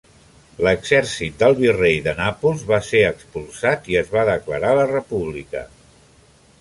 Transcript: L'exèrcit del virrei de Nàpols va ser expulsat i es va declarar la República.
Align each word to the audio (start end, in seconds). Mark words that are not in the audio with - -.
L'exèrcit 0.67 1.35
del 1.43 1.53
virrei 1.59 1.99
de 2.07 2.15
Nàpols 2.21 2.65
va 2.71 2.79
ser 2.87 3.03
expulsat 3.11 3.93
i 3.93 4.01
es 4.01 4.13
va 4.17 4.25
declarar 4.33 4.73
la 4.81 4.89
República. 4.97 5.63